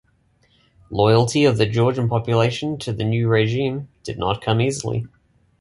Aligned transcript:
Loyalty 0.89 1.45
of 1.45 1.57
the 1.57 1.67
Georgian 1.67 2.09
population 2.09 2.79
to 2.79 2.91
the 2.91 3.03
new 3.03 3.27
regime 3.27 3.87
did 4.01 4.17
not 4.17 4.41
come 4.41 4.59
easily. 4.59 5.05